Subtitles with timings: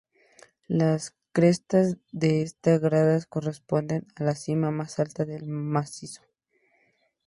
[0.67, 6.23] Las crestas de estas gradas corresponden a las cimas más altas del macizo.